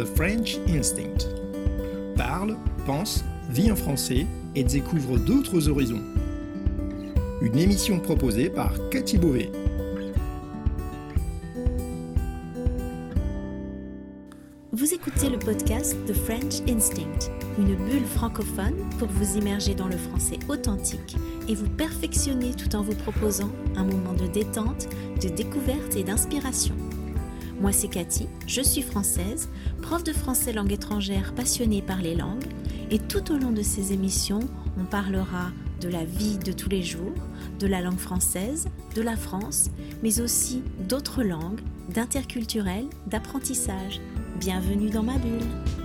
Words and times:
The 0.00 0.06
French 0.06 0.56
Instinct. 0.66 1.28
Parle, 2.16 2.56
pense, 2.86 3.22
vit 3.50 3.70
en 3.70 3.76
français 3.76 4.26
et 4.54 4.64
découvre 4.64 5.18
d'autres 5.18 5.68
horizons. 5.68 6.00
Une 7.42 7.58
émission 7.58 8.00
proposée 8.00 8.48
par 8.48 8.72
Cathy 8.88 9.18
Beauvais. 9.18 9.52
Vous 14.72 14.94
écoutez 14.94 15.28
le 15.28 15.38
podcast 15.38 15.94
The 16.06 16.14
French 16.14 16.62
Instinct, 16.66 17.30
une 17.58 17.76
bulle 17.76 18.06
francophone 18.06 18.88
pour 18.98 19.08
vous 19.08 19.36
immerger 19.36 19.74
dans 19.74 19.88
le 19.88 19.98
français 19.98 20.38
authentique 20.48 21.16
et 21.46 21.54
vous 21.54 21.68
perfectionner 21.68 22.54
tout 22.54 22.74
en 22.74 22.80
vous 22.80 22.94
proposant 22.94 23.50
un 23.76 23.84
moment 23.84 24.14
de 24.14 24.26
détente, 24.28 24.88
de 25.22 25.28
découverte 25.28 25.94
et 25.94 26.04
d'inspiration. 26.04 26.74
Moi 27.60 27.72
c'est 27.72 27.88
Cathy, 27.88 28.26
je 28.46 28.62
suis 28.62 28.80
française, 28.80 29.50
prof 29.82 30.02
de 30.02 30.14
français 30.14 30.54
langue 30.54 30.72
étrangère 30.72 31.34
passionnée 31.34 31.82
par 31.82 31.98
les 31.98 32.14
langues 32.14 32.46
et 32.90 32.98
tout 32.98 33.30
au 33.30 33.36
long 33.36 33.52
de 33.52 33.60
ces 33.60 33.92
émissions, 33.92 34.40
on 34.78 34.84
parlera 34.84 35.50
de 35.82 35.88
la 35.88 36.04
vie 36.04 36.38
de 36.38 36.52
tous 36.52 36.70
les 36.70 36.82
jours, 36.82 37.12
de 37.58 37.66
la 37.66 37.82
langue 37.82 37.98
française, 37.98 38.68
de 38.94 39.02
la 39.02 39.14
France, 39.14 39.70
mais 40.02 40.22
aussi 40.22 40.62
d'autres 40.88 41.22
langues, 41.22 41.60
d'interculturel, 41.90 42.86
d'apprentissage. 43.06 44.00
Bienvenue 44.38 44.88
dans 44.88 45.02
ma 45.02 45.18
bulle. 45.18 45.79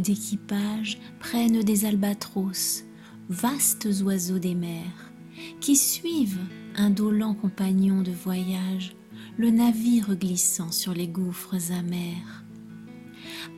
D'équipage 0.00 0.98
prennent 1.18 1.62
des 1.62 1.84
albatros, 1.84 2.84
vastes 3.28 3.88
oiseaux 4.02 4.38
des 4.38 4.54
mers, 4.54 5.12
qui 5.60 5.76
suivent 5.76 6.40
indolents 6.76 7.34
compagnons 7.34 8.02
de 8.02 8.12
voyage, 8.12 8.96
le 9.36 9.50
navire 9.50 10.16
glissant 10.16 10.72
sur 10.72 10.94
les 10.94 11.08
gouffres 11.08 11.72
amers. 11.72 12.44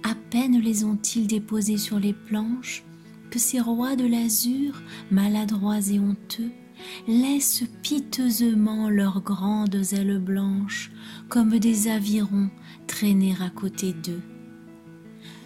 À 0.02 0.14
peine 0.30 0.60
les 0.60 0.84
ont-ils 0.84 1.26
déposés 1.26 1.78
sur 1.78 1.98
les 1.98 2.12
planches 2.12 2.84
que 3.30 3.38
ces 3.38 3.60
rois 3.60 3.96
de 3.96 4.06
l'azur, 4.06 4.80
maladroits 5.10 5.80
et 5.90 5.98
honteux, 5.98 6.50
laissent 7.06 7.64
piteusement 7.82 8.88
leurs 8.88 9.20
grandes 9.20 9.82
ailes 9.92 10.18
blanches 10.18 10.90
comme 11.28 11.58
des 11.58 11.88
avirons 11.88 12.50
traîner 12.86 13.34
à 13.40 13.50
côté 13.50 13.92
d'eux. 13.92 14.22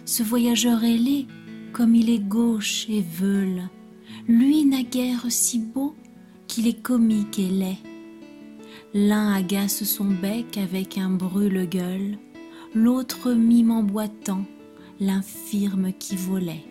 Ce 0.05 0.21
voyageur 0.21 0.83
ailé, 0.83 1.27
comme 1.71 1.95
il 1.95 2.09
est 2.09 2.19
gauche 2.19 2.87
et 2.89 3.01
veule, 3.01 3.69
lui 4.27 4.65
naguère 4.65 5.25
si 5.29 5.59
beau 5.59 5.95
qu'il 6.47 6.67
est 6.67 6.81
comique 6.81 7.39
et 7.39 7.47
laid. 7.47 7.77
L'un 8.93 9.33
agace 9.33 9.85
son 9.85 10.05
bec 10.05 10.57
avec 10.57 10.97
un 10.97 11.09
brûle-gueule, 11.09 12.17
l'autre 12.75 13.31
mime 13.31 13.71
en 13.71 13.81
boitant 13.81 14.43
l'infirme 14.99 15.93
qui 15.93 16.17
volait. 16.17 16.65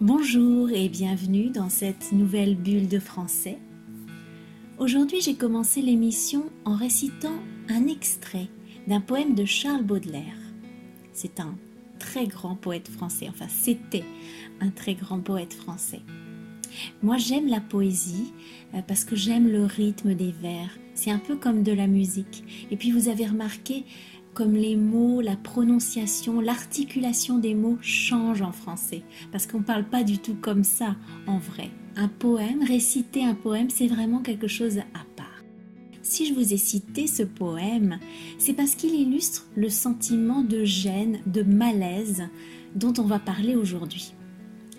Bonjour 0.00 0.70
et 0.70 0.88
bienvenue 0.88 1.50
dans 1.50 1.68
cette 1.68 2.12
nouvelle 2.12 2.54
bulle 2.54 2.88
de 2.88 3.00
français. 3.00 3.58
Aujourd'hui 4.78 5.20
j'ai 5.20 5.34
commencé 5.34 5.82
l'émission 5.82 6.44
en 6.64 6.76
récitant 6.76 7.38
un 7.68 7.88
extrait 7.88 8.48
d'un 8.86 9.00
poème 9.00 9.34
de 9.34 9.44
Charles 9.44 9.84
Baudelaire. 9.84 10.38
C'est 11.12 11.40
un 11.40 11.54
très 12.02 12.26
grand 12.26 12.56
poète 12.56 12.88
français, 12.88 13.28
enfin 13.28 13.46
c'était 13.48 14.04
un 14.60 14.70
très 14.70 14.94
grand 14.94 15.20
poète 15.20 15.54
français. 15.54 16.00
Moi, 17.02 17.16
j'aime 17.18 17.48
la 17.48 17.60
poésie 17.60 18.32
euh, 18.74 18.80
parce 18.86 19.04
que 19.04 19.14
j'aime 19.14 19.48
le 19.48 19.64
rythme 19.64 20.14
des 20.14 20.32
vers. 20.32 20.70
C'est 20.94 21.10
un 21.10 21.18
peu 21.18 21.36
comme 21.36 21.62
de 21.62 21.72
la 21.72 21.86
musique. 21.86 22.44
Et 22.70 22.76
puis, 22.76 22.90
vous 22.90 23.08
avez 23.08 23.26
remarqué 23.26 23.84
comme 24.32 24.54
les 24.54 24.76
mots, 24.76 25.20
la 25.20 25.36
prononciation, 25.36 26.40
l'articulation 26.40 27.38
des 27.38 27.54
mots 27.54 27.76
changent 27.82 28.40
en 28.40 28.52
français. 28.52 29.02
Parce 29.30 29.46
qu'on 29.46 29.58
ne 29.58 29.64
parle 29.64 29.84
pas 29.84 30.02
du 30.02 30.18
tout 30.18 30.36
comme 30.40 30.64
ça 30.64 30.96
en 31.26 31.38
vrai. 31.38 31.70
Un 31.96 32.08
poème, 32.08 32.64
réciter 32.66 33.22
un 33.22 33.34
poème, 33.34 33.68
c'est 33.68 33.86
vraiment 33.86 34.20
quelque 34.20 34.48
chose 34.48 34.78
à. 34.78 35.11
Si 36.12 36.26
je 36.26 36.34
vous 36.34 36.52
ai 36.52 36.58
cité 36.58 37.06
ce 37.06 37.22
poème, 37.22 37.98
c'est 38.36 38.52
parce 38.52 38.74
qu'il 38.74 38.94
illustre 38.94 39.46
le 39.56 39.70
sentiment 39.70 40.42
de 40.42 40.62
gêne, 40.62 41.20
de 41.24 41.42
malaise 41.42 42.24
dont 42.74 42.92
on 42.98 43.04
va 43.04 43.18
parler 43.18 43.56
aujourd'hui 43.56 44.12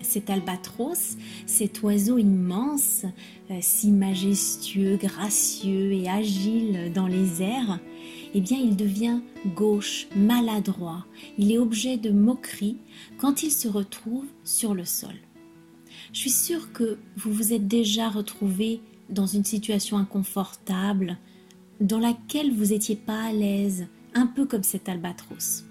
cet 0.00 0.30
albatros, 0.30 1.16
cet 1.46 1.82
oiseau 1.82 2.18
immense, 2.18 3.04
euh, 3.50 3.58
si 3.60 3.90
majestueux, 3.90 4.96
gracieux 4.96 5.92
et 5.92 6.08
agile 6.08 6.92
dans 6.94 7.08
les 7.08 7.42
airs, 7.42 7.80
eh 8.34 8.40
bien 8.40 8.58
il 8.58 8.76
devient 8.76 9.18
gauche, 9.56 10.06
maladroit, 10.14 11.04
il 11.36 11.50
est 11.50 11.58
objet 11.58 11.96
de 11.96 12.10
moquerie 12.10 12.76
quand 13.18 13.42
il 13.42 13.50
se 13.50 13.66
retrouve 13.66 14.26
sur 14.44 14.72
le 14.72 14.84
sol. 14.84 15.16
Je 16.12 16.20
suis 16.20 16.30
sûre 16.30 16.72
que 16.72 16.98
vous 17.16 17.32
vous 17.32 17.52
êtes 17.52 17.66
déjà 17.66 18.08
retrouvé 18.08 18.82
dans 19.08 19.26
une 19.26 19.44
situation 19.44 19.98
inconfortable, 19.98 21.18
dans 21.80 21.98
laquelle 21.98 22.54
vous 22.54 22.66
n'étiez 22.66 22.96
pas 22.96 23.24
à 23.24 23.32
l'aise, 23.32 23.86
un 24.14 24.26
peu 24.26 24.46
comme 24.46 24.62
cet 24.62 24.88
albatros. 24.88 25.64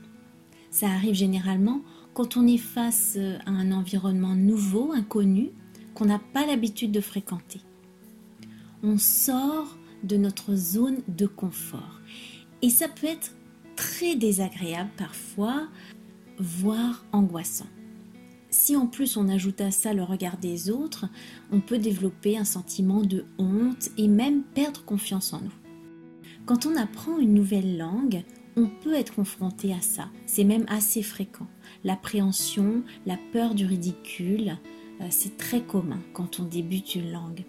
Ça 0.70 0.88
arrive 0.88 1.16
généralement 1.16 1.82
quand 2.14 2.38
on 2.38 2.46
est 2.48 2.58
face 2.58 3.18
à 3.46 3.50
un 3.50 3.72
environnement 3.72 4.36
nouveau, 4.36 4.92
inconnu, 4.92 5.52
qu'on 5.94 6.06
n'a 6.06 6.20
pas 6.20 6.46
l'habitude 6.46 6.92
de 6.92 7.02
fréquenter. 7.02 7.62
On 8.84 8.98
sort 8.98 9.78
de 10.04 10.18
notre 10.18 10.56
zone 10.56 11.00
de 11.08 11.26
confort. 11.26 12.02
Et 12.62 12.70
ça 12.70 12.88
peut 12.88 13.08
être 13.08 13.36
très 13.76 14.16
désagréable 14.16 14.90
parfois, 14.98 15.68
voire 16.38 17.06
angoissant. 17.12 17.68
Si 18.54 18.76
en 18.76 18.86
plus 18.86 19.18
on 19.18 19.30
ajoute 19.30 19.62
à 19.62 19.72
ça 19.72 19.94
le 19.94 20.04
regard 20.04 20.38
des 20.38 20.70
autres, 20.70 21.06
on 21.52 21.60
peut 21.60 21.80
développer 21.80 22.38
un 22.38 22.46
sentiment 22.46 23.02
de 23.02 23.26
honte 23.40 23.90
et 23.98 24.08
même 24.08 24.44
perdre 24.44 24.86
confiance 24.86 25.34
en 25.34 25.42
nous. 25.42 25.54
Quand 26.46 26.68
on 26.68 26.76
apprend 26.76 27.18
une 27.18 27.34
nouvelle 27.34 27.78
langue, 27.78 28.24
on 28.56 28.68
peut 28.68 28.94
être 28.94 29.16
confronté 29.16 29.74
à 29.74 29.82
ça. 29.82 30.10
C'est 30.28 30.44
même 30.44 30.66
assez 30.68 31.02
fréquent 31.02 31.48
l'appréhension, 31.84 32.84
la 33.08 33.18
peur 33.32 33.56
du 33.56 33.66
ridicule, 33.66 34.58
euh, 35.02 35.08
c'est 35.10 35.38
très 35.38 35.62
commun 35.62 36.00
quand 36.14 36.40
on 36.40 36.44
débute 36.44 36.96
une 36.96 37.12
langue. 37.12 37.46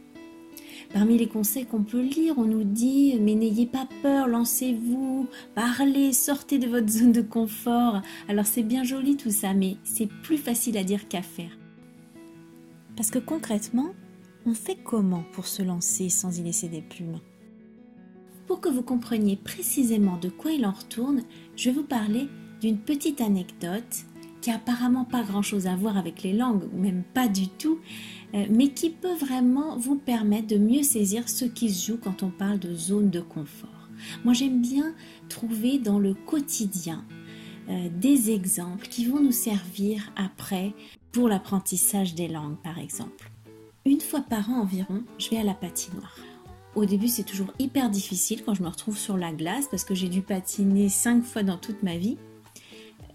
Parmi 0.94 1.18
les 1.18 1.26
conseils 1.26 1.66
qu'on 1.66 1.82
peut 1.82 2.00
lire, 2.00 2.38
on 2.38 2.44
nous 2.44 2.62
dit 2.62 3.18
mais 3.20 3.34
n'ayez 3.34 3.66
pas 3.66 3.88
peur, 4.00 4.28
lancez-vous, 4.28 5.26
parlez, 5.56 6.12
sortez 6.12 6.58
de 6.58 6.68
votre 6.68 6.88
zone 6.88 7.10
de 7.10 7.20
confort. 7.20 8.00
Alors 8.28 8.46
c'est 8.46 8.62
bien 8.62 8.84
joli 8.84 9.16
tout 9.16 9.32
ça, 9.32 9.54
mais 9.54 9.76
c'est 9.82 10.06
plus 10.06 10.38
facile 10.38 10.78
à 10.78 10.84
dire 10.84 11.08
qu'à 11.08 11.22
faire. 11.22 11.50
Parce 12.96 13.10
que 13.10 13.18
concrètement, 13.18 13.92
on 14.46 14.54
fait 14.54 14.78
comment 14.84 15.24
pour 15.32 15.48
se 15.48 15.62
lancer 15.62 16.08
sans 16.08 16.38
y 16.38 16.44
laisser 16.44 16.68
des 16.68 16.82
plumes? 16.82 17.18
Pour 18.46 18.60
que 18.60 18.68
vous 18.68 18.82
compreniez 18.82 19.34
précisément 19.34 20.16
de 20.18 20.28
quoi 20.28 20.52
il 20.52 20.64
en 20.64 20.70
retourne, 20.70 21.24
je 21.56 21.70
vais 21.70 21.74
vous 21.74 21.82
parler 21.82 22.28
d'une 22.60 22.78
petite 22.78 23.20
anecdote 23.20 24.04
qui 24.44 24.50
apparemment 24.50 25.06
pas 25.06 25.22
grand-chose 25.22 25.66
à 25.66 25.74
voir 25.74 25.96
avec 25.96 26.22
les 26.22 26.34
langues, 26.34 26.64
ou 26.74 26.78
même 26.78 27.02
pas 27.14 27.28
du 27.28 27.48
tout, 27.48 27.78
euh, 28.34 28.44
mais 28.50 28.68
qui 28.68 28.90
peut 28.90 29.14
vraiment 29.14 29.78
vous 29.78 29.96
permettre 29.96 30.48
de 30.48 30.58
mieux 30.58 30.82
saisir 30.82 31.30
ce 31.30 31.46
qui 31.46 31.72
se 31.72 31.86
joue 31.86 31.96
quand 31.96 32.22
on 32.22 32.28
parle 32.28 32.58
de 32.58 32.74
zone 32.74 33.08
de 33.08 33.22
confort. 33.22 33.88
Moi 34.22 34.34
j'aime 34.34 34.60
bien 34.60 34.92
trouver 35.30 35.78
dans 35.78 35.98
le 35.98 36.12
quotidien 36.12 37.06
euh, 37.70 37.88
des 37.98 38.32
exemples 38.32 38.86
qui 38.86 39.06
vont 39.06 39.18
nous 39.18 39.32
servir 39.32 40.12
après 40.14 40.74
pour 41.10 41.26
l'apprentissage 41.26 42.14
des 42.14 42.28
langues 42.28 42.58
par 42.62 42.78
exemple. 42.78 43.30
Une 43.86 44.02
fois 44.02 44.20
par 44.20 44.50
an 44.50 44.60
environ, 44.60 45.04
je 45.16 45.30
vais 45.30 45.38
à 45.38 45.44
la 45.44 45.54
patinoire. 45.54 46.18
Au 46.74 46.84
début, 46.84 47.08
c'est 47.08 47.22
toujours 47.22 47.54
hyper 47.58 47.88
difficile 47.88 48.42
quand 48.44 48.52
je 48.52 48.62
me 48.62 48.68
retrouve 48.68 48.98
sur 48.98 49.16
la 49.16 49.32
glace 49.32 49.68
parce 49.70 49.84
que 49.84 49.94
j'ai 49.94 50.10
dû 50.10 50.20
patiner 50.20 50.90
cinq 50.90 51.24
fois 51.24 51.44
dans 51.44 51.56
toute 51.56 51.82
ma 51.82 51.96
vie 51.96 52.18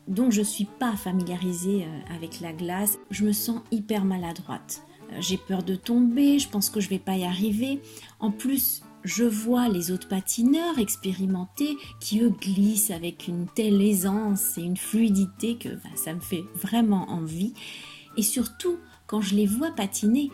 donc 0.10 0.32
je 0.32 0.40
ne 0.40 0.46
suis 0.46 0.66
pas 0.66 0.96
familiarisée 0.96 1.86
euh, 1.86 2.16
avec 2.16 2.42
la 2.42 2.52
glace. 2.52 2.98
Je 3.12 3.24
me 3.24 3.32
sens 3.32 3.62
hyper 3.72 4.04
maladroite. 4.04 4.84
Euh, 5.12 5.18
j'ai 5.20 5.38
peur 5.38 5.64
de 5.64 5.76
tomber, 5.76 6.40
je 6.40 6.50
pense 6.50 6.70
que 6.70 6.80
je 6.80 6.88
ne 6.88 6.92
vais 6.92 7.00
pas 7.00 7.16
y 7.16 7.24
arriver. 7.24 7.80
En 8.20 8.32
plus, 8.32 8.82
je 9.04 9.24
vois 9.24 9.70
les 9.70 9.92
autres 9.92 10.08
patineurs 10.08 10.80
expérimentés 10.80 11.78
qui 12.02 12.22
eux 12.22 12.32
glissent 12.32 12.92
avec 12.92 13.28
une 13.28 13.46
telle 13.48 13.82
aisance 13.82 14.58
et 14.58 14.62
une 14.62 14.78
fluidité 14.78 15.58
que 15.58 15.70
bah, 15.70 15.90
ça 15.96 16.14
me 16.14 16.20
fait 16.20 16.44
vraiment 16.56 17.10
envie. 17.10 17.54
Et 18.18 18.24
surtout, 18.24 18.78
quand 19.08 19.22
je 19.22 19.36
les 19.36 19.46
vois 19.46 19.72
patiner, 19.72 20.32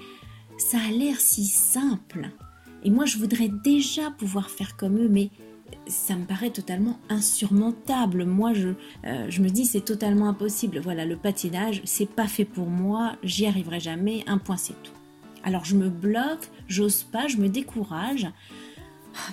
ça 0.57 0.77
a 0.80 0.92
l'air 0.92 1.19
si 1.19 1.45
simple. 1.45 2.31
Et 2.83 2.89
moi, 2.89 3.06
je 3.06 3.18
voudrais 3.18 3.50
déjà 3.50 4.10
pouvoir 4.12 4.50
faire 4.50 4.77
comme 4.77 4.98
eux, 4.98 5.10
mais 5.10 5.30
ça 5.88 6.15
me 6.15 6.25
paraît 6.25 6.50
totalement 6.50 7.00
insurmontable. 7.09 8.25
Moi, 8.25 8.53
je, 8.53 8.69
euh, 9.06 9.25
je 9.29 9.41
me 9.41 9.50
dis, 9.50 9.65
c'est 9.65 9.81
totalement 9.81 10.27
impossible. 10.27 10.79
Voilà, 10.79 11.06
le 11.06 11.15
patinage, 11.15 11.81
c'est 11.85 12.09
pas 12.09 12.27
fait 12.27 12.45
pour 12.45 12.67
moi, 12.67 13.15
j'y 13.23 13.45
arriverai 13.45 13.79
jamais, 13.79 14.23
un 14.27 14.38
point, 14.38 14.57
c'est 14.57 14.81
tout. 14.83 14.94
Alors, 15.44 15.65
je 15.65 15.75
me 15.75 15.89
bloque, 15.89 16.50
j'ose 16.67 17.03
pas, 17.03 17.27
je 17.27 17.38
me 17.38 17.50
décourage. 17.50 18.27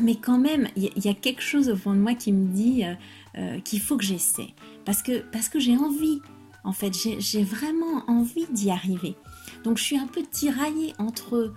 Mais 0.01 0.15
quand 0.15 0.39
même, 0.39 0.69
il 0.77 1.05
y, 1.05 1.09
a 1.09 1.15
quelque 1.15 1.43
chose 1.43 1.69
au 1.69 1.77
fond 1.77 1.93
de 1.93 1.99
moi 1.99 2.15
qui 2.15 2.33
me 2.33 2.53
dit 2.53 2.85
euh, 2.85 2.95
euh, 3.39 3.61
qu'il 3.61 3.81
faut 3.81 3.97
que 3.97 4.05
j'essaie. 4.05 4.55
Parce 4.85 5.03
que, 5.03 5.23
parce 5.33 5.49
que 5.49 5.59
j'ai 5.59 5.77
envie, 5.77 6.21
en 6.65 6.73
fait, 6.73 6.93
j'ai 7.19 7.43
vraiment 7.43 8.05
envie 8.07 8.47
d'y 8.53 8.71
arriver. 8.71 9.17
Donc, 9.65 9.79
je 9.79 9.83
suis 9.83 9.99
un 9.99 10.07
peu 10.07 10.23
tiraillée 10.23 10.93
entre 10.99 11.53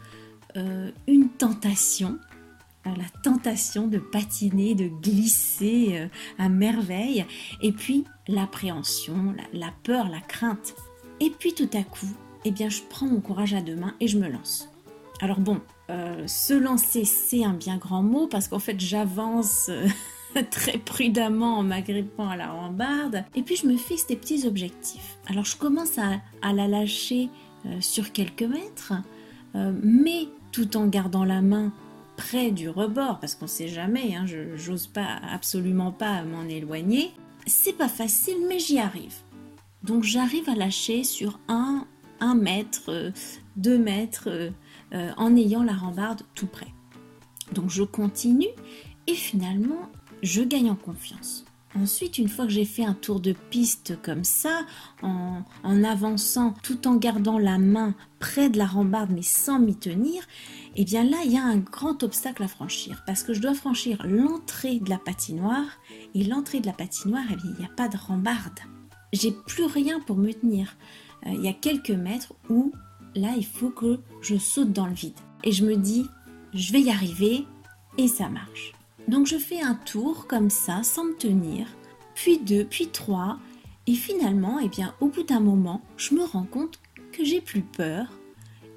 une 1.07 1.27
tentation, 1.27 2.17
la 2.91 3.05
tentation 3.23 3.87
de 3.87 3.97
patiner, 3.97 4.75
de 4.75 4.87
glisser 4.87 5.89
euh, 5.93 6.07
à 6.37 6.49
merveille, 6.49 7.25
et 7.61 7.71
puis 7.71 8.05
l'appréhension, 8.27 9.35
la, 9.53 9.71
peur, 9.83 10.09
la 10.09 10.21
crainte. 10.21 10.75
Et 11.19 11.29
puis 11.29 11.53
tout 11.53 11.69
à 11.73 11.83
coup, 11.83 12.09
eh 12.43 12.51
bien, 12.51 12.69
je 12.69 12.81
prends 12.89 13.07
mon 13.07 13.21
courage 13.21 13.53
à 13.53 13.61
deux 13.61 13.75
mains 13.75 13.95
et 13.99 14.07
je 14.07 14.19
me 14.19 14.29
lance. 14.29 14.69
Alors 15.21 15.39
bon, 15.39 15.61
euh, 15.89 16.27
se 16.27 16.53
lancer, 16.53 17.05
c'est 17.05 17.43
un 17.43 17.53
bien 17.53 17.77
grand 17.77 18.03
mot 18.03 18.27
parce 18.27 18.47
qu'en 18.47 18.59
fait, 18.59 18.79
j'avance 18.79 19.69
euh, 19.69 19.87
très 20.51 20.77
prudemment 20.77 21.59
en 21.59 21.63
m'agrippant 21.63 22.29
à 22.29 22.35
la 22.35 22.51
rambarde. 22.51 23.23
Et 23.33 23.41
puis, 23.41 23.55
je 23.55 23.65
me 23.65 23.77
fixe 23.77 24.05
des 24.07 24.15
petits 24.15 24.45
objectifs. 24.45 25.17
Alors, 25.27 25.45
je 25.45 25.55
commence 25.55 25.97
à, 25.97 26.53
la 26.53 26.67
lâcher 26.67 27.29
sur 27.79 28.11
quelques 28.11 28.43
mètres, 28.43 28.93
mais 29.55 30.27
tout 30.51 30.77
en 30.77 30.85
gardant 30.85 31.25
la 31.25 31.41
main 31.41 31.73
près 32.17 32.51
du 32.51 32.69
rebord, 32.69 33.19
parce 33.19 33.35
qu'on 33.35 33.47
sait 33.47 33.67
jamais, 33.67 34.15
hein, 34.15 34.25
je 34.25 34.55
j'ose 34.55 34.87
pas 34.87 35.19
absolument 35.29 35.91
pas 35.91 36.23
m'en 36.23 36.43
éloigner. 36.43 37.11
C'est 37.47 37.77
pas 37.77 37.89
facile, 37.89 38.37
mais 38.47 38.59
j'y 38.59 38.79
arrive. 38.79 39.15
Donc 39.83 40.03
j'arrive 40.03 40.49
à 40.49 40.55
lâcher 40.55 41.03
sur 41.03 41.39
un, 41.47 41.85
un 42.19 42.35
mètre, 42.35 43.11
deux 43.55 43.77
mètres, 43.77 44.29
euh, 44.93 45.11
en 45.17 45.35
ayant 45.35 45.63
la 45.63 45.73
rambarde 45.73 46.23
tout 46.33 46.47
près. 46.47 46.73
Donc 47.53 47.69
je 47.69 47.83
continue 47.83 48.47
et 49.07 49.13
finalement 49.13 49.89
je 50.23 50.41
gagne 50.41 50.71
en 50.71 50.75
confiance. 50.75 51.45
Ensuite, 51.77 52.17
une 52.17 52.29
fois 52.29 52.45
que 52.45 52.51
j'ai 52.51 52.63
fait 52.63 52.85
un 52.85 52.93
tour 52.93 53.19
de 53.19 53.33
piste 53.49 54.01
comme 54.01 54.23
ça, 54.23 54.61
en, 55.01 55.43
avançant 55.83 56.53
tout 56.63 56.87
en 56.87 56.95
gardant 56.95 57.37
la 57.37 57.57
main 57.57 57.93
près 58.19 58.49
de 58.49 58.57
la 58.57 58.65
rambarde 58.65 59.11
mais 59.13 59.21
sans 59.21 59.59
m'y 59.59 59.75
tenir, 59.75 60.23
eh 60.75 60.83
bien 60.83 61.03
là, 61.03 61.17
il 61.25 61.31
y 61.31 61.37
a 61.37 61.43
un 61.43 61.57
grand 61.57 62.03
obstacle 62.03 62.43
à 62.43 62.47
franchir 62.47 63.03
parce 63.05 63.23
que 63.23 63.33
je 63.33 63.41
dois 63.41 63.53
franchir 63.53 64.05
l'entrée 64.05 64.79
de 64.79 64.89
la 64.89 64.97
patinoire 64.97 65.79
et 66.13 66.23
l'entrée 66.23 66.59
de 66.59 66.65
la 66.65 66.73
patinoire, 66.73 67.23
eh 67.31 67.35
bien, 67.35 67.51
il 67.51 67.59
n'y 67.59 67.65
a 67.65 67.75
pas 67.75 67.87
de 67.87 67.97
rambarde. 67.97 68.59
J'ai 69.13 69.31
plus 69.31 69.65
rien 69.65 69.99
pour 70.01 70.17
me 70.17 70.33
tenir. 70.33 70.75
Euh, 71.25 71.31
il 71.33 71.43
y 71.43 71.47
a 71.47 71.53
quelques 71.53 71.91
mètres 71.91 72.33
où 72.49 72.73
là, 73.15 73.33
il 73.37 73.45
faut 73.45 73.69
que 73.69 73.99
je 74.21 74.37
saute 74.37 74.73
dans 74.73 74.87
le 74.87 74.93
vide. 74.93 75.17
Et 75.43 75.51
je 75.51 75.65
me 75.65 75.77
dis, 75.77 76.05
je 76.53 76.73
vais 76.73 76.81
y 76.81 76.89
arriver 76.89 77.45
et 77.97 78.07
ça 78.07 78.27
marche. 78.27 78.73
Donc 79.07 79.27
je 79.27 79.37
fais 79.37 79.61
un 79.61 79.75
tour 79.75 80.27
comme 80.27 80.49
ça, 80.49 80.83
sans 80.83 81.05
me 81.05 81.15
tenir, 81.15 81.67
puis 82.15 82.39
deux, 82.39 82.65
puis 82.65 82.87
trois, 82.87 83.37
et 83.87 83.93
finalement, 83.93 84.59
eh 84.59 84.67
bien, 84.67 84.95
au 84.99 85.07
bout 85.07 85.23
d'un 85.23 85.39
moment, 85.39 85.81
je 85.95 86.15
me 86.15 86.23
rends 86.23 86.45
compte 86.45 86.79
que 87.11 87.23
j'ai 87.23 87.39
plus 87.39 87.61
peur, 87.61 88.07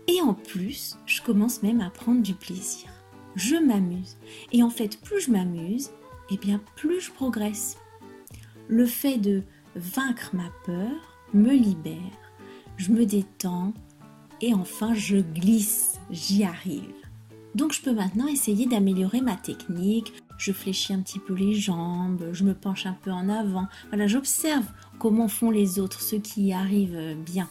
et 0.09 0.21
en 0.21 0.35
plus, 0.35 0.97
je 1.07 1.23
commence 1.23 1.63
même 1.63 1.81
à 1.81 1.91
prendre 1.91 2.23
du 2.23 2.35
plaisir. 2.35 2.89
Je 3.37 3.55
m'amuse, 3.55 4.17
et 4.51 4.65
en 4.65 4.71
fait, 4.71 5.01
plus 5.01 5.21
je 5.21 5.31
m'amuse, 5.31 5.91
eh 6.31 6.37
bien, 6.37 6.61
plus 6.75 7.01
je 7.01 7.13
progresse. 7.13 7.77
Le 8.67 8.87
fait 8.87 9.19
de 9.19 9.45
vaincre 9.77 10.31
ma 10.33 10.51
peur 10.65 10.91
me 11.33 11.53
libère, 11.53 11.95
je 12.77 12.91
me 12.91 13.07
détends, 13.07 13.75
et 14.41 14.55
enfin, 14.55 14.95
je 14.95 15.19
glisse, 15.19 16.01
j'y 16.11 16.43
arrive. 16.43 16.95
Donc 17.55 17.73
je 17.73 17.83
peux 17.83 17.93
maintenant 17.93 18.29
essayer 18.29 18.67
d'améliorer 18.67 19.21
ma 19.21 19.37
technique. 19.37 20.13
Je 20.39 20.53
fléchis 20.53 20.93
un 20.93 21.01
petit 21.01 21.19
peu 21.19 21.35
les 21.35 21.55
jambes, 21.55 22.29
je 22.33 22.45
me 22.45 22.55
penche 22.55 22.87
un 22.87 22.97
peu 23.03 23.11
en 23.11 23.29
avant. 23.29 23.67
Voilà, 23.89 24.07
j'observe 24.07 24.67
comment 25.01 25.29
font 25.29 25.51
les 25.51 25.81
autres, 25.81 26.01
ceux 26.01 26.19
qui 26.19 26.47
y 26.47 26.53
arrivent 26.53 27.17
bien. 27.27 27.49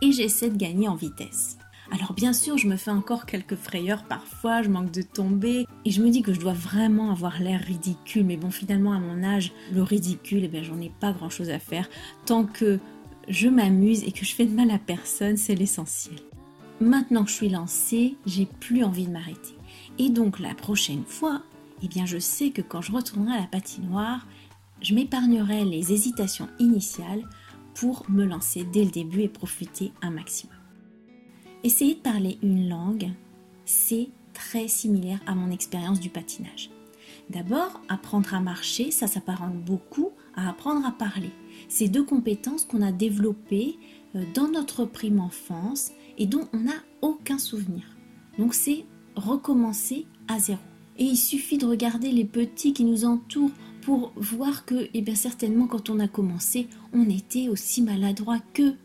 Et 0.00 0.12
j'essaie 0.12 0.48
de 0.48 0.56
gagner 0.56 0.88
en 0.88 0.94
vitesse. 0.94 1.58
Alors 1.92 2.12
bien 2.12 2.32
sûr, 2.32 2.56
je 2.56 2.68
me 2.68 2.76
fais 2.76 2.90
encore 2.90 3.26
quelques 3.26 3.56
frayeurs 3.56 4.04
parfois, 4.04 4.62
je 4.62 4.68
manque 4.68 4.92
de 4.92 5.02
tomber 5.02 5.66
et 5.84 5.90
je 5.90 6.02
me 6.02 6.10
dis 6.10 6.22
que 6.22 6.32
je 6.32 6.40
dois 6.40 6.52
vraiment 6.52 7.10
avoir 7.10 7.40
l'air 7.40 7.60
ridicule. 7.60 8.24
Mais 8.24 8.36
bon, 8.36 8.50
finalement, 8.50 8.92
à 8.92 8.98
mon 8.98 9.24
âge, 9.24 9.52
le 9.72 9.82
ridicule, 9.82 10.44
eh 10.44 10.48
bien, 10.48 10.62
j'en 10.62 10.80
ai 10.80 10.92
pas 11.00 11.12
grand-chose 11.12 11.50
à 11.50 11.58
faire. 11.58 11.88
Tant 12.26 12.44
que 12.44 12.78
je 13.28 13.48
m'amuse 13.48 14.04
et 14.04 14.12
que 14.12 14.24
je 14.24 14.34
fais 14.34 14.46
de 14.46 14.54
mal 14.54 14.70
à 14.70 14.78
personne, 14.78 15.36
c'est 15.36 15.54
l'essentiel 15.54 16.20
maintenant 16.80 17.24
que 17.24 17.30
je 17.30 17.36
suis 17.36 17.48
lancée, 17.48 18.16
j'ai 18.26 18.46
plus 18.46 18.82
envie 18.82 19.06
de 19.06 19.12
m'arrêter. 19.12 19.54
Et 19.98 20.08
donc 20.08 20.38
la 20.38 20.54
prochaine 20.54 21.04
fois, 21.04 21.42
eh 21.82 21.88
bien 21.88 22.06
je 22.06 22.18
sais 22.18 22.50
que 22.50 22.62
quand 22.62 22.80
je 22.80 22.92
retournerai 22.92 23.36
à 23.36 23.40
la 23.40 23.46
patinoire, 23.46 24.26
je 24.82 24.94
m'épargnerai 24.94 25.64
les 25.64 25.92
hésitations 25.92 26.48
initiales 26.58 27.22
pour 27.74 28.10
me 28.10 28.24
lancer 28.24 28.64
dès 28.64 28.84
le 28.84 28.90
début 28.90 29.20
et 29.20 29.28
profiter 29.28 29.92
un 30.02 30.10
maximum. 30.10 30.59
Essayer 31.62 31.94
de 31.94 32.00
parler 32.00 32.38
une 32.42 32.70
langue, 32.70 33.10
c'est 33.66 34.08
très 34.32 34.66
similaire 34.66 35.20
à 35.26 35.34
mon 35.34 35.50
expérience 35.50 36.00
du 36.00 36.08
patinage. 36.08 36.70
D'abord, 37.28 37.82
apprendre 37.88 38.32
à 38.32 38.40
marcher, 38.40 38.90
ça 38.90 39.06
s'apparente 39.06 39.62
beaucoup 39.62 40.10
à 40.34 40.48
apprendre 40.48 40.86
à 40.86 40.92
parler. 40.92 41.30
C'est 41.68 41.88
deux 41.88 42.02
compétences 42.02 42.64
qu'on 42.64 42.80
a 42.80 42.92
développées 42.92 43.78
euh, 44.14 44.24
dans 44.34 44.48
notre 44.48 44.86
prime 44.86 45.20
enfance 45.20 45.92
et 46.16 46.26
dont 46.26 46.48
on 46.54 46.60
n'a 46.60 46.82
aucun 47.02 47.38
souvenir. 47.38 47.84
Donc 48.38 48.54
c'est 48.54 48.86
recommencer 49.14 50.06
à 50.28 50.38
zéro. 50.38 50.60
Et 50.98 51.04
il 51.04 51.16
suffit 51.16 51.58
de 51.58 51.66
regarder 51.66 52.10
les 52.10 52.24
petits 52.24 52.72
qui 52.72 52.84
nous 52.84 53.04
entourent 53.04 53.52
pour 53.82 54.12
voir 54.16 54.64
que, 54.64 54.88
eh 54.94 55.02
bien 55.02 55.14
certainement, 55.14 55.66
quand 55.66 55.90
on 55.90 56.00
a 56.00 56.08
commencé, 56.08 56.68
on 56.94 57.08
était 57.08 57.48
aussi 57.48 57.82
maladroit 57.82 58.38
qu'eux. 58.54 58.76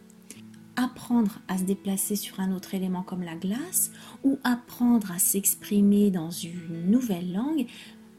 Apprendre 0.77 1.39
à 1.48 1.57
se 1.57 1.63
déplacer 1.63 2.16
sur 2.16 2.39
un 2.39 2.51
autre 2.51 2.74
élément 2.74 3.04
comme 3.04 3.24
la 3.24 3.36
glace 3.36 3.92
ou 4.24 4.39
apprendre 4.44 5.12
à 5.12 5.19
s'exprimer 5.19 6.12
dans 6.12 6.30
une 6.30 6.89
nouvelle 6.89 7.31
langue, 7.31 7.68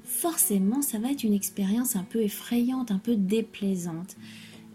forcément, 0.05 0.81
ça 0.81 0.98
va 0.98 1.10
être 1.10 1.25
une 1.25 1.34
expérience 1.34 1.96
un 1.96 2.05
peu 2.05 2.22
effrayante, 2.22 2.91
un 2.91 2.98
peu 2.98 3.17
déplaisante. 3.17 4.17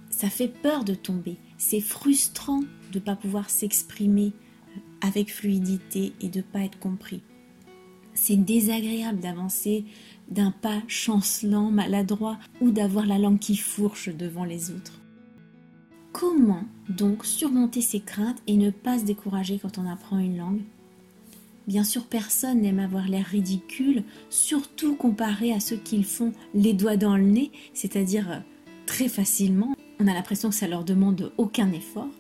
Ça 0.10 0.30
fait 0.30 0.48
peur 0.48 0.84
de 0.84 0.94
tomber. 0.94 1.38
C'est 1.58 1.80
frustrant 1.80 2.60
de 2.60 2.68
ne 2.96 3.00
pas 3.00 3.16
pouvoir 3.16 3.50
s'exprimer 3.50 4.34
euh, 4.34 4.80
avec 5.02 5.34
fluidité 5.34 6.14
et 6.22 6.30
de 6.30 6.40
ne 6.40 6.44
pas 6.44 6.60
être 6.60 6.78
compris. 6.78 7.22
C'est 8.14 8.36
désagréable 8.36 9.20
d'avancer 9.20 9.86
d'un 10.30 10.52
pas 10.52 10.82
chancelant, 10.88 11.72
maladroit 11.72 12.38
ou 12.60 12.72
d'avoir 12.72 13.06
la 13.06 13.18
langue 13.18 13.40
qui 13.40 13.56
fourche 13.56 14.10
devant 14.10 14.44
les 14.44 14.72
autres. 14.72 15.01
Comment 16.22 16.66
donc 16.88 17.26
surmonter 17.26 17.82
ces 17.82 18.00
craintes 18.00 18.44
et 18.46 18.56
ne 18.56 18.70
pas 18.70 19.00
se 19.00 19.06
décourager 19.06 19.58
quand 19.58 19.80
on 19.80 19.88
apprend 19.88 20.20
une 20.20 20.38
langue? 20.38 20.62
Bien 21.66 21.84
sûr, 21.84 22.06
personne 22.06 22.62
n'aime 22.62 22.78
avoir 22.78 23.08
l'air 23.08 23.26
ridicule, 23.26 24.04
surtout 24.30 24.94
comparé 24.94 25.52
à 25.52 25.60
ceux 25.60 25.78
qui 25.78 25.98
le 25.98 26.04
font 26.04 26.32
les 26.54 26.74
doigts 26.74 26.96
dans 26.96 27.18
le 27.18 27.24
nez, 27.24 27.52
c'est-à-dire 27.74 28.30
euh, 28.30 28.40
très 28.86 29.08
facilement. 29.08 29.74
On 30.00 30.06
a 30.06 30.14
l'impression 30.14 30.50
que 30.50 30.56
ça 30.56 30.68
leur 30.68 30.84
demande 30.84 31.34
aucun 31.40 31.72
effort. 31.72 32.12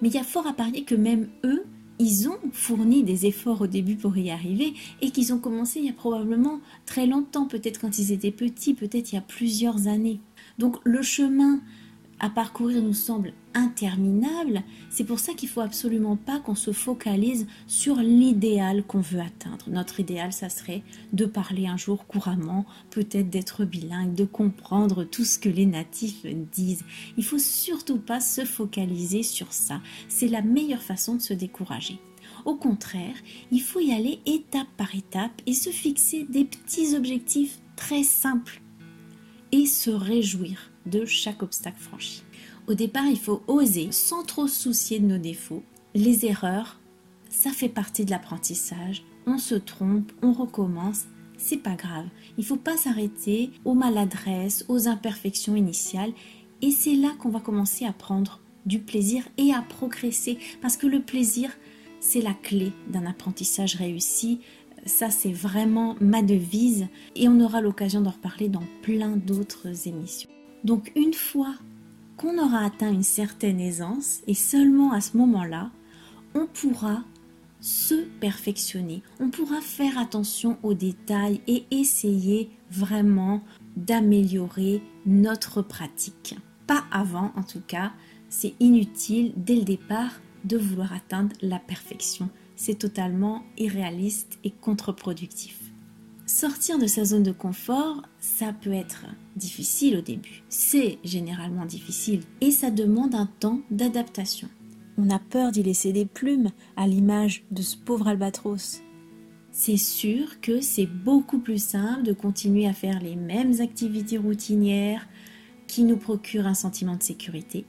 Mais 0.00 0.08
il 0.08 0.14
y 0.14 0.18
a 0.18 0.24
fort 0.24 0.46
à 0.46 0.54
parier 0.54 0.84
que 0.84 0.94
même 0.94 1.28
eux, 1.44 1.66
ils 1.98 2.26
ont 2.26 2.38
fourni 2.52 3.02
des 3.02 3.26
efforts 3.26 3.60
au 3.60 3.66
début 3.66 3.96
pour 3.96 4.16
y 4.16 4.30
arriver 4.30 4.72
et 5.02 5.10
qu'ils 5.10 5.34
ont 5.34 5.38
commencé 5.38 5.80
il 5.80 5.84
y 5.84 5.90
a 5.90 5.92
probablement 5.92 6.60
très 6.86 7.06
longtemps, 7.06 7.44
peut-être 7.44 7.78
quand 7.82 7.98
ils 7.98 8.12
étaient 8.12 8.30
petits, 8.30 8.72
peut-être 8.72 9.12
il 9.12 9.16
y 9.16 9.18
a 9.18 9.20
plusieurs 9.20 9.88
années. 9.88 10.20
Donc 10.56 10.78
le 10.84 11.02
chemin 11.02 11.60
à 12.20 12.28
parcourir 12.28 12.82
nous 12.82 12.92
semble 12.92 13.32
interminable, 13.54 14.62
c'est 14.90 15.04
pour 15.04 15.18
ça 15.18 15.32
qu'il 15.32 15.48
faut 15.48 15.62
absolument 15.62 16.16
pas 16.16 16.38
qu'on 16.38 16.54
se 16.54 16.70
focalise 16.70 17.46
sur 17.66 17.96
l'idéal 17.96 18.84
qu'on 18.84 19.00
veut 19.00 19.20
atteindre. 19.20 19.64
Notre 19.68 20.00
idéal, 20.00 20.32
ça 20.32 20.50
serait 20.50 20.82
de 21.12 21.24
parler 21.24 21.66
un 21.66 21.76
jour 21.76 22.06
couramment, 22.06 22.66
peut-être 22.90 23.30
d'être 23.30 23.64
bilingue, 23.64 24.14
de 24.14 24.24
comprendre 24.24 25.04
tout 25.04 25.24
ce 25.24 25.38
que 25.38 25.48
les 25.48 25.66
natifs 25.66 26.26
disent. 26.52 26.84
Il 27.16 27.24
faut 27.24 27.38
surtout 27.38 27.98
pas 27.98 28.20
se 28.20 28.44
focaliser 28.44 29.22
sur 29.22 29.52
ça. 29.52 29.80
C'est 30.08 30.28
la 30.28 30.42
meilleure 30.42 30.82
façon 30.82 31.16
de 31.16 31.22
se 31.22 31.34
décourager. 31.34 31.98
Au 32.44 32.54
contraire, 32.54 33.16
il 33.50 33.60
faut 33.60 33.80
y 33.80 33.92
aller 33.92 34.20
étape 34.26 34.68
par 34.76 34.94
étape 34.94 35.42
et 35.46 35.54
se 35.54 35.70
fixer 35.70 36.24
des 36.24 36.44
petits 36.44 36.94
objectifs 36.94 37.58
très 37.76 38.02
simples 38.02 38.60
et 39.52 39.66
se 39.66 39.90
réjouir 39.90 40.69
de 40.86 41.04
chaque 41.04 41.42
obstacle 41.42 41.80
franchi. 41.80 42.22
Au 42.66 42.74
départ, 42.74 43.06
il 43.06 43.18
faut 43.18 43.42
oser 43.46 43.88
sans 43.90 44.22
trop 44.24 44.46
se 44.46 44.62
soucier 44.62 45.00
de 45.00 45.06
nos 45.06 45.18
défauts. 45.18 45.62
Les 45.94 46.26
erreurs, 46.26 46.80
ça 47.28 47.50
fait 47.50 47.68
partie 47.68 48.04
de 48.04 48.10
l'apprentissage. 48.10 49.04
on 49.26 49.38
se 49.38 49.54
trompe, 49.54 50.12
on 50.22 50.32
recommence, 50.32 51.06
c'est 51.36 51.56
pas 51.56 51.74
grave. 51.74 52.06
Il 52.38 52.44
faut 52.44 52.56
pas 52.56 52.76
s'arrêter 52.76 53.50
aux 53.64 53.74
maladresses, 53.74 54.64
aux 54.68 54.88
imperfections 54.88 55.56
initiales 55.56 56.12
et 56.62 56.70
c'est 56.70 56.94
là 56.94 57.10
qu'on 57.18 57.30
va 57.30 57.40
commencer 57.40 57.84
à 57.84 57.92
prendre 57.92 58.40
du 58.66 58.78
plaisir 58.78 59.24
et 59.38 59.52
à 59.52 59.62
progresser 59.62 60.38
parce 60.60 60.76
que 60.76 60.86
le 60.86 61.00
plaisir 61.00 61.50
c'est 62.00 62.22
la 62.22 62.32
clé 62.32 62.72
d'un 62.88 63.06
apprentissage 63.06 63.76
réussi. 63.76 64.40
Ça, 64.86 65.10
c'est 65.10 65.32
vraiment 65.32 65.96
ma 66.00 66.22
devise 66.22 66.88
et 67.14 67.28
on 67.28 67.38
aura 67.40 67.60
l'occasion 67.60 68.00
d'en 68.00 68.10
reparler 68.10 68.48
dans 68.48 68.64
plein 68.82 69.16
d'autres 69.16 69.86
émissions. 69.86 70.30
Donc, 70.64 70.92
une 70.96 71.14
fois 71.14 71.54
qu'on 72.16 72.38
aura 72.38 72.64
atteint 72.64 72.92
une 72.92 73.02
certaine 73.02 73.60
aisance, 73.60 74.20
et 74.26 74.34
seulement 74.34 74.92
à 74.92 75.00
ce 75.00 75.16
moment-là, 75.16 75.70
on 76.34 76.46
pourra 76.46 77.02
se 77.60 77.94
perfectionner, 78.20 79.02
on 79.20 79.30
pourra 79.30 79.60
faire 79.60 79.98
attention 79.98 80.58
aux 80.62 80.74
détails 80.74 81.40
et 81.46 81.64
essayer 81.70 82.50
vraiment 82.70 83.42
d'améliorer 83.76 84.82
notre 85.06 85.62
pratique. 85.62 86.36
Pas 86.66 86.84
avant, 86.90 87.32
en 87.36 87.42
tout 87.42 87.62
cas, 87.66 87.92
c'est 88.28 88.54
inutile 88.60 89.32
dès 89.36 89.56
le 89.56 89.64
départ 89.64 90.20
de 90.44 90.56
vouloir 90.56 90.92
atteindre 90.92 91.34
la 91.42 91.58
perfection. 91.58 92.30
C'est 92.56 92.78
totalement 92.78 93.42
irréaliste 93.58 94.38
et 94.44 94.50
contre-productif. 94.50 95.69
Sortir 96.32 96.78
de 96.78 96.86
sa 96.86 97.04
zone 97.04 97.24
de 97.24 97.32
confort, 97.32 98.02
ça 98.20 98.52
peut 98.52 98.72
être 98.72 99.04
difficile 99.34 99.96
au 99.96 100.00
début. 100.00 100.44
C'est 100.48 101.00
généralement 101.02 101.66
difficile 101.66 102.20
et 102.40 102.52
ça 102.52 102.70
demande 102.70 103.16
un 103.16 103.26
temps 103.26 103.62
d'adaptation. 103.72 104.48
On 104.96 105.10
a 105.10 105.18
peur 105.18 105.50
d'y 105.50 105.64
laisser 105.64 105.92
des 105.92 106.06
plumes 106.06 106.50
à 106.76 106.86
l'image 106.86 107.42
de 107.50 107.62
ce 107.62 107.76
pauvre 107.76 108.06
albatros. 108.06 108.80
C'est 109.50 109.76
sûr 109.76 110.40
que 110.40 110.60
c'est 110.60 110.86
beaucoup 110.86 111.40
plus 111.40 111.60
simple 111.60 112.04
de 112.04 112.12
continuer 112.12 112.68
à 112.68 112.74
faire 112.74 113.00
les 113.00 113.16
mêmes 113.16 113.60
activités 113.60 114.16
routinières 114.16 115.08
qui 115.66 115.82
nous 115.82 115.96
procurent 115.96 116.46
un 116.46 116.54
sentiment 116.54 116.94
de 116.94 117.02
sécurité. 117.02 117.66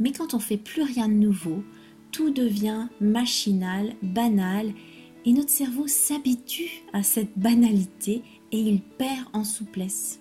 Mais 0.00 0.10
quand 0.10 0.34
on 0.34 0.40
fait 0.40 0.56
plus 0.56 0.82
rien 0.82 1.08
de 1.08 1.14
nouveau, 1.14 1.62
tout 2.10 2.30
devient 2.30 2.88
machinal, 3.00 3.94
banal, 4.02 4.72
et 5.24 5.32
notre 5.32 5.50
cerveau 5.50 5.86
s'habitue 5.86 6.82
à 6.92 7.02
cette 7.02 7.38
banalité 7.38 8.22
et 8.52 8.58
il 8.58 8.80
perd 8.80 9.26
en 9.32 9.44
souplesse. 9.44 10.20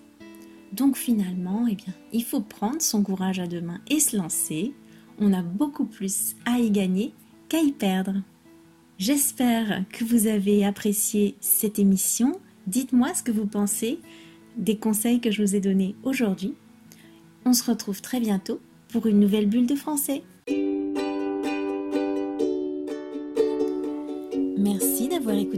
Donc 0.73 0.97
finalement, 0.97 1.65
eh 1.69 1.75
bien, 1.75 1.93
il 2.11 2.23
faut 2.23 2.41
prendre 2.41 2.81
son 2.81 3.01
courage 3.03 3.39
à 3.39 3.47
deux 3.47 3.61
mains 3.61 3.81
et 3.89 3.99
se 3.99 4.17
lancer. 4.17 4.73
On 5.17 5.33
a 5.33 5.41
beaucoup 5.41 5.85
plus 5.85 6.35
à 6.45 6.59
y 6.59 6.69
gagner 6.69 7.13
qu'à 7.47 7.59
y 7.59 7.71
perdre. 7.71 8.21
J'espère 8.97 9.85
que 9.89 10.03
vous 10.03 10.27
avez 10.27 10.65
apprécié 10.65 11.35
cette 11.39 11.79
émission. 11.79 12.39
Dites-moi 12.67 13.13
ce 13.13 13.23
que 13.23 13.31
vous 13.31 13.47
pensez 13.47 13.99
des 14.57 14.77
conseils 14.77 15.21
que 15.21 15.31
je 15.31 15.41
vous 15.41 15.55
ai 15.55 15.61
donnés 15.61 15.95
aujourd'hui. 16.03 16.53
On 17.45 17.53
se 17.53 17.63
retrouve 17.69 18.01
très 18.01 18.19
bientôt 18.19 18.59
pour 18.89 19.07
une 19.07 19.19
nouvelle 19.19 19.47
bulle 19.47 19.67
de 19.67 19.75
français. 19.75 20.23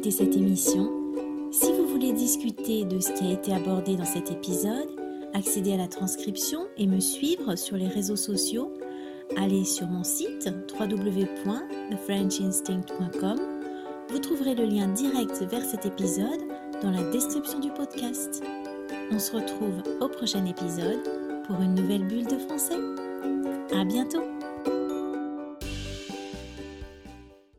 Cette 0.09 0.35
émission. 0.35 0.91
Si 1.51 1.71
vous 1.71 1.87
voulez 1.87 2.11
discuter 2.13 2.85
de 2.85 2.99
ce 2.99 3.11
qui 3.11 3.25
a 3.25 3.33
été 3.33 3.53
abordé 3.53 3.95
dans 3.95 4.05
cet 4.05 4.31
épisode, 4.31 4.89
accéder 5.33 5.73
à 5.73 5.77
la 5.77 5.87
transcription 5.87 6.67
et 6.77 6.87
me 6.87 6.99
suivre 6.99 7.55
sur 7.55 7.77
les 7.77 7.87
réseaux 7.87 8.15
sociaux, 8.15 8.73
allez 9.37 9.63
sur 9.63 9.87
mon 9.87 10.03
site 10.03 10.49
www.thefrenchinstinct.com. 10.79 13.39
Vous 14.09 14.19
trouverez 14.19 14.55
le 14.55 14.65
lien 14.65 14.87
direct 14.87 15.43
vers 15.49 15.63
cet 15.63 15.85
épisode 15.85 16.41
dans 16.81 16.91
la 16.91 17.09
description 17.11 17.59
du 17.59 17.69
podcast. 17.69 18.43
On 19.11 19.19
se 19.19 19.35
retrouve 19.35 19.83
au 19.99 20.07
prochain 20.07 20.45
épisode 20.45 21.03
pour 21.45 21.61
une 21.61 21.75
nouvelle 21.75 22.07
bulle 22.07 22.27
de 22.27 22.37
français. 22.37 22.79
À 23.73 23.83
bientôt! 23.85 24.30